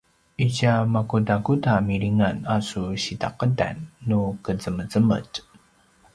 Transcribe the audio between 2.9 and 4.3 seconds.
sitaqedan nu